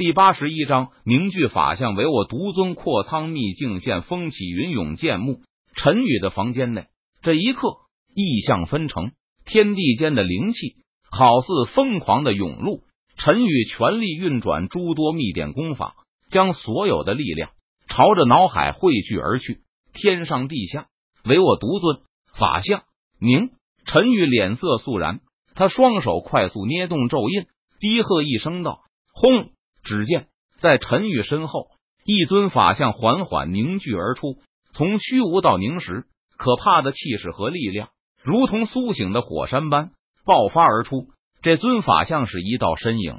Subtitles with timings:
[0.00, 2.74] 第八十一章凝聚法相，唯我独尊。
[2.74, 5.42] 阔苍秘境现，风起云涌，剑幕。
[5.76, 6.86] 陈宇的房间内，
[7.20, 7.68] 这一刻
[8.14, 9.12] 异象纷呈，
[9.44, 10.76] 天地间的灵气
[11.10, 12.80] 好似疯狂的涌入。
[13.18, 15.96] 陈宇全力运转诸多秘典功法，
[16.30, 17.50] 将所有的力量
[17.86, 19.58] 朝着脑海汇聚而去。
[19.92, 20.86] 天上地下，
[21.24, 22.00] 唯我独尊。
[22.38, 22.84] 法相
[23.20, 23.50] 凝，
[23.84, 25.20] 陈宇脸色肃然，
[25.54, 27.44] 他双手快速捏动咒印，
[27.80, 28.80] 低喝一声道
[29.12, 29.50] ：“轰！”
[29.90, 30.28] 只见
[30.60, 31.66] 在陈宇身后，
[32.04, 34.36] 一尊法相缓缓凝聚而出，
[34.72, 36.04] 从虚无到凝实，
[36.36, 37.88] 可怕的气势和力量
[38.22, 39.90] 如同苏醒的火山般
[40.24, 41.08] 爆发而出。
[41.42, 43.16] 这尊法像是一道身影，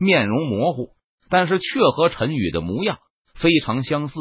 [0.00, 0.92] 面容模糊，
[1.28, 3.00] 但是却和陈宇的模样
[3.34, 4.14] 非常相似。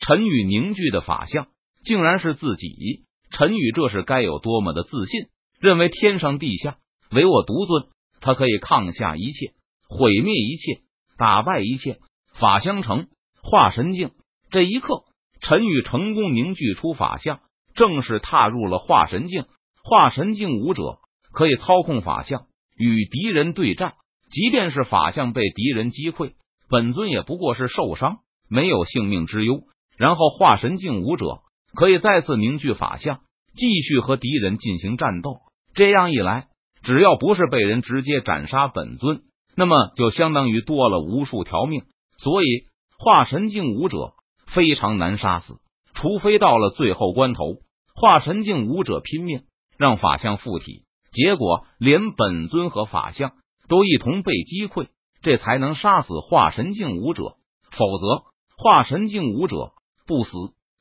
[0.00, 1.48] 陈宇凝聚的法像
[1.84, 5.28] 竟然是自己，陈宇这是该有多么的自信？
[5.60, 6.78] 认为天上地下
[7.10, 7.88] 唯我独尊，
[8.22, 9.52] 他可以抗下一切，
[9.90, 10.80] 毁灭一切。
[11.20, 11.98] 打败一切，
[12.32, 13.08] 法相成
[13.42, 14.12] 化神境。
[14.50, 15.02] 这一刻，
[15.42, 17.40] 陈宇成功凝聚出法相，
[17.74, 19.44] 正式踏入了化神境。
[19.84, 20.96] 化神境武者
[21.30, 23.96] 可以操控法相与敌人对战，
[24.30, 26.32] 即便是法相被敌人击溃，
[26.70, 29.64] 本尊也不过是受伤，没有性命之忧。
[29.98, 31.40] 然后，化神境武者
[31.74, 33.20] 可以再次凝聚法相，
[33.54, 35.40] 继续和敌人进行战斗。
[35.74, 36.48] 这样一来，
[36.80, 39.20] 只要不是被人直接斩杀本尊。
[39.56, 41.84] 那么就相当于多了无数条命，
[42.18, 42.66] 所以
[42.98, 44.14] 化神境武者
[44.46, 45.58] 非常难杀死，
[45.94, 47.56] 除非到了最后关头，
[47.94, 49.44] 化神境武者拼命
[49.76, 53.32] 让法相附体，结果连本尊和法相
[53.68, 54.88] 都一同被击溃，
[55.22, 57.36] 这才能杀死化神境武者。
[57.70, 58.24] 否则，
[58.56, 59.72] 化神境武者
[60.06, 60.30] 不死。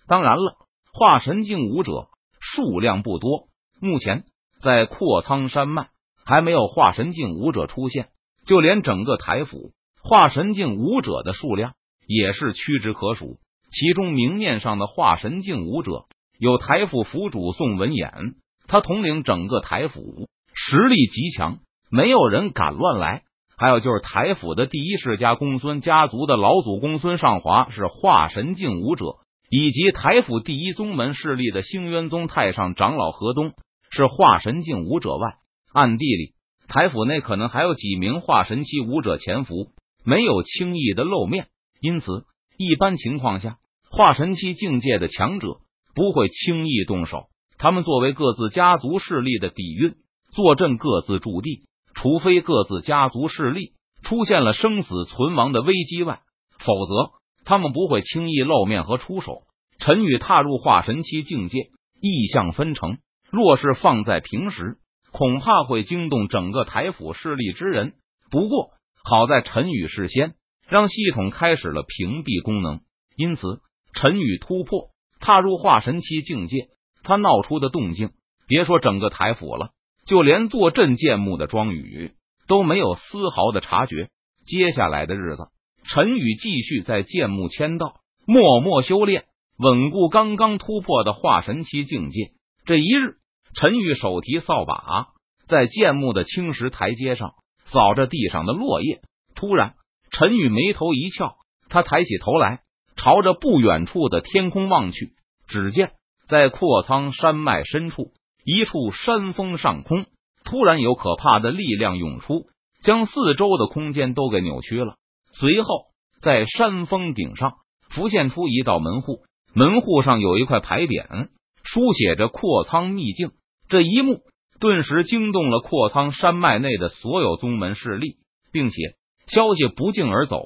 [0.07, 0.57] 当然了，
[0.91, 2.07] 化神境武者
[2.39, 3.47] 数量不多，
[3.79, 4.23] 目前
[4.61, 5.89] 在阔苍山脉
[6.25, 8.09] 还没有化神境武者出现。
[8.49, 11.73] 就连整个台府化神境武者的数量
[12.07, 13.37] 也是屈指可数，
[13.69, 16.05] 其中明面上的化神境武者
[16.39, 18.33] 有台府府主宋文衍，
[18.65, 21.59] 他统领整个台府，实力极强，
[21.91, 23.21] 没有人敢乱来。
[23.55, 29.17] 还有就是台府的第一世家公孙家族的老祖公孙尚华是化神境武者，
[29.51, 33.51] 以及台府第一宗门势力的兴渊宗太上长老何东
[33.91, 35.35] 是化神境武者外，
[35.71, 36.33] 暗地里。
[36.69, 39.71] 台府内可能还有几名化神期武者潜伏，
[40.05, 41.47] 没有轻易的露面。
[41.81, 42.25] 因此，
[42.57, 43.57] 一般情况下，
[43.89, 45.57] 化神期境界的强者
[45.95, 47.25] 不会轻易动手。
[47.57, 49.95] 他们作为各自家族势力的底蕴，
[50.31, 51.63] 坐镇各自驻地，
[51.95, 53.71] 除非各自家族势力
[54.03, 56.21] 出现了生死存亡的危机外，
[56.59, 57.11] 否则
[57.45, 59.39] 他们不会轻易露面和出手。
[59.79, 62.99] 陈宇踏入化神期境界，意象分成。
[63.31, 64.78] 若是放在平时，
[65.11, 67.93] 恐怕会惊动整个台府势力之人。
[68.31, 68.69] 不过
[69.03, 70.35] 好在陈宇事先
[70.67, 72.81] 让系统开始了屏蔽功能，
[73.15, 73.59] 因此
[73.93, 74.89] 陈宇突破
[75.19, 76.67] 踏入化神期境界，
[77.03, 78.11] 他闹出的动静，
[78.47, 79.71] 别说整个台府了，
[80.05, 82.11] 就连坐镇剑墓的庄宇
[82.47, 84.09] 都没有丝毫的察觉。
[84.45, 85.49] 接下来的日子，
[85.83, 87.95] 陈宇继续在剑墓签到，
[88.25, 89.25] 默默修炼，
[89.57, 92.31] 稳固刚刚突破的化神期境界。
[92.65, 93.18] 这一日。
[93.55, 95.07] 陈宇手提扫把，
[95.47, 97.33] 在剑木的青石台阶上
[97.65, 99.01] 扫着地上的落叶。
[99.35, 99.75] 突然，
[100.11, 101.35] 陈宇眉头一翘，
[101.69, 102.61] 他抬起头来，
[102.95, 105.13] 朝着不远处的天空望去。
[105.47, 105.93] 只见
[106.27, 108.11] 在阔苍山脉深处，
[108.45, 110.05] 一处山峰上空，
[110.43, 112.45] 突然有可怕的力量涌出，
[112.83, 114.95] 将四周的空间都给扭曲了。
[115.31, 115.85] 随后，
[116.21, 117.53] 在山峰顶上
[117.89, 119.23] 浮现出一道门户，
[119.55, 121.29] 门户上有一块牌匾，
[121.63, 123.31] 书写着“阔苍秘境”。
[123.69, 124.21] 这一幕
[124.59, 128.17] 顿时惊动了阔苍山脉内的所有宗门势力，
[128.51, 128.95] 并且
[129.27, 130.41] 消息不胫而走，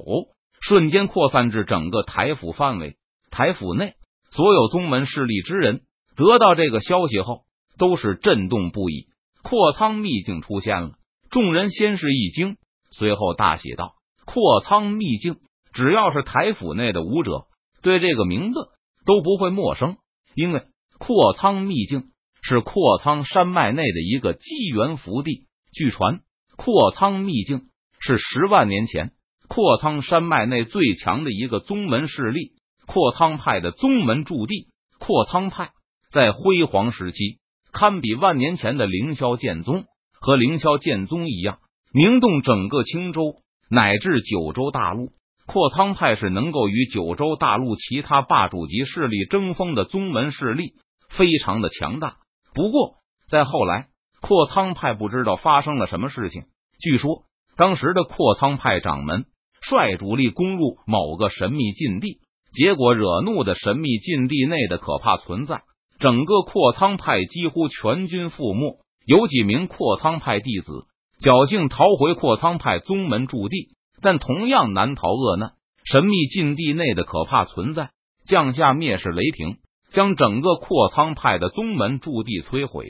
[0.59, 2.97] 瞬间扩散至整个台府范围。
[3.31, 3.93] 台府内
[4.29, 5.83] 所有宗门势力之人
[6.17, 7.43] 得到这个消息后，
[7.77, 9.07] 都是震动不已。
[9.41, 10.91] 阔苍秘境出现了，
[11.31, 12.57] 众人先是一惊，
[12.91, 13.93] 随后大喜道
[14.27, 15.37] ：“阔苍秘境，
[15.73, 17.45] 只要是台府内的武者，
[17.81, 18.59] 对这个名字
[19.05, 19.95] 都不会陌生，
[20.35, 20.63] 因为
[20.99, 22.09] 阔苍秘境。”
[22.53, 25.47] 是阔苍山脉内的一个机缘福地。
[25.71, 26.19] 据传，
[26.55, 27.63] 阔苍秘境
[27.99, 29.11] 是十万年前
[29.47, 32.51] 阔苍山脉内最强的一个宗门势力——
[32.85, 34.67] 阔苍派的宗门驻地。
[34.99, 35.71] 阔苍派
[36.11, 37.39] 在辉煌时期，
[37.71, 39.85] 堪比万年前的凌霄剑宗。
[40.21, 41.57] 和凌霄剑宗一样，
[41.91, 45.09] 名动整个青州乃至九州大陆。
[45.47, 50.75] 阔苍派是能够与九州大陆其他霸主级势力争锋的宗门势力，
[51.09, 52.17] 非常的强大。
[52.53, 52.95] 不过，
[53.27, 53.87] 在后来，
[54.21, 56.43] 阔苍派不知道发生了什么事情。
[56.79, 57.23] 据说，
[57.55, 59.25] 当时的阔苍派掌门
[59.61, 62.19] 率主力攻入某个神秘禁地，
[62.53, 65.63] 结果惹怒的神秘禁地内的可怕存在，
[65.99, 68.79] 整个阔苍派几乎全军覆没。
[69.05, 70.85] 有几名阔苍派弟子
[71.21, 75.53] 侥幸逃回阔苍派宗门驻地，但同样难逃厄难。
[75.83, 77.91] 神秘禁地内的可怕存在
[78.25, 79.57] 降下灭世雷霆，
[79.93, 82.87] 将整个阔苍派的宗门驻地摧毁。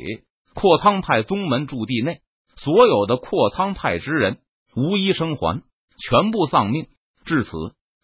[0.56, 2.22] 阔苍派宗门驻地内
[2.56, 4.40] 所有的阔苍派之人
[4.76, 5.62] 无一生还，
[6.00, 6.88] 全部丧命。
[7.26, 7.52] 至此，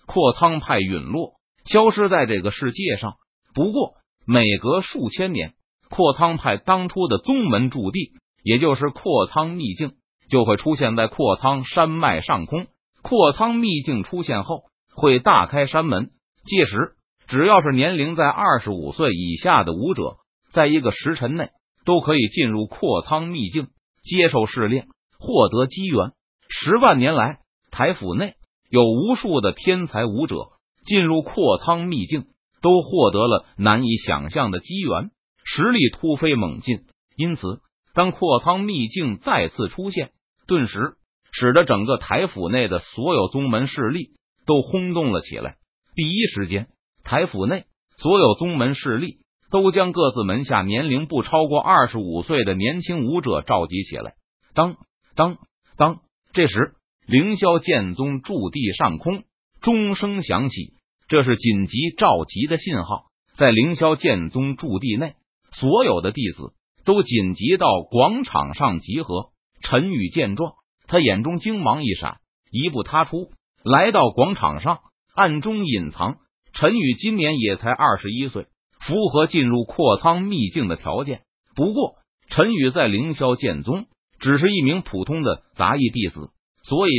[0.05, 1.33] 阔苍派陨落，
[1.65, 3.15] 消失在这个世界上。
[3.55, 3.93] 不过，
[4.25, 5.53] 每隔数千年，
[5.89, 8.11] 阔苍派当初的宗门驻地，
[8.43, 9.93] 也就是阔苍秘境，
[10.29, 12.67] 就会出现在阔苍山脉上空。
[13.01, 14.69] 阔苍秘境出现后。
[14.95, 16.09] 会大开山门，
[16.43, 16.95] 届时
[17.29, 20.17] 只要是年龄在二十五岁以下的武者，
[20.51, 21.49] 在一个时辰内
[21.85, 23.67] 都可以进入阔仓秘境
[24.01, 24.87] 接受试炼，
[25.19, 26.11] 获得机缘。
[26.49, 27.39] 十万年来，
[27.69, 28.33] 台府内
[28.69, 30.35] 有无数的天才武者
[30.83, 32.25] 进入阔仓秘境，
[32.61, 35.11] 都获得了难以想象的机缘，
[35.45, 36.85] 实力突飞猛进。
[37.15, 37.61] 因此，
[37.93, 40.09] 当阔仓秘境再次出现，
[40.47, 40.95] 顿时
[41.31, 44.11] 使得整个台府内的所有宗门势力。
[44.47, 45.57] 都轰动了起来。
[45.93, 46.69] 第一时间，
[47.09, 47.65] 台府内
[47.97, 49.17] 所有宗门势力
[49.49, 54.13] 都将各自门下年龄不超过二十五岁的年轻武者召集起来。
[54.53, 54.75] 当
[55.15, 55.37] 当
[55.75, 56.01] 当！
[56.33, 56.75] 这时，
[57.07, 59.23] 凌霄剑宗驻地上空
[59.59, 60.75] 钟声响起，
[61.07, 63.05] 这是紧急召集的信号。
[63.33, 65.15] 在凌霄剑宗驻地内，
[65.51, 66.53] 所有的弟子
[66.85, 69.31] 都紧急到广场上集合。
[69.63, 70.53] 陈宇见状，
[70.85, 72.19] 他眼中精芒一闪，
[72.51, 73.31] 一步踏出。
[73.63, 74.81] 来到广场上，
[75.15, 76.17] 暗中隐藏。
[76.53, 78.47] 陈宇今年也才二十一岁，
[78.79, 81.21] 符合进入阔仓秘境的条件。
[81.55, 81.95] 不过，
[82.29, 83.85] 陈宇在凌霄剑宗
[84.19, 86.29] 只是一名普通的杂役弟子，
[86.63, 86.91] 所以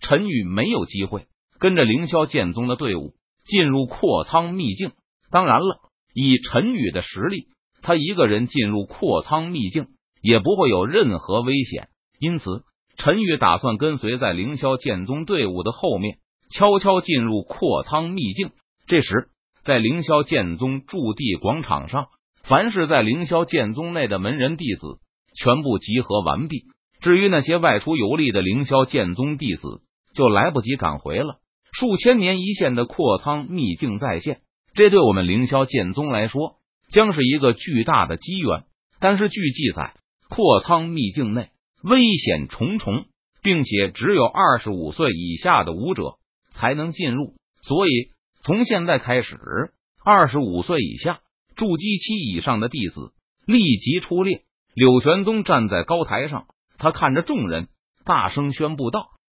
[0.00, 1.26] 陈宇没有机会
[1.58, 3.14] 跟着凌霄剑宗的队伍
[3.44, 4.92] 进入阔仓秘境。
[5.30, 5.80] 当然了，
[6.14, 7.48] 以陈宇的实力，
[7.82, 9.86] 他一个人进入阔仓秘境
[10.20, 11.88] 也不会有任何危险。
[12.18, 12.64] 因此。
[12.98, 16.16] 陈宇打算跟随在凌霄剑宗队伍的后面，
[16.48, 18.52] 悄悄进入阔仓秘境。
[18.86, 19.28] 这时，
[19.64, 22.06] 在凌霄剑宗驻地广场上，
[22.44, 24.98] 凡是在凌霄剑宗内的门人弟子
[25.36, 26.64] 全部集合完毕。
[27.00, 29.80] 至于那些外出游历的凌霄剑宗弟子，
[30.14, 31.38] 就来不及赶回了。
[31.72, 34.40] 数千年一现的阔仓秘境再现，
[34.74, 36.56] 这对我们凌霄剑宗来说
[36.90, 38.64] 将是一个巨大的机缘。
[39.00, 39.94] 但是，据记载，
[40.30, 41.50] 阔仓秘境内。
[41.82, 43.04] 危险重重，
[43.42, 46.14] 并且只有二十五岁以下的武者
[46.50, 48.10] 才能进入，所以
[48.46, 49.36] 从现在开始，
[50.04, 51.18] 二十五岁以下
[51.56, 53.10] 筑基期以上的弟子
[53.44, 54.44] 立即出列。
[54.72, 56.46] 柳玄宗站在高台上，
[56.78, 57.66] 他看着众人，
[58.04, 59.08] 大声宣布道：“